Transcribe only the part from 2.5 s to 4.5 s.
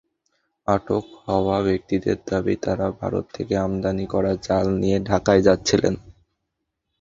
তাঁরা ভারত থেকে আমদানি করা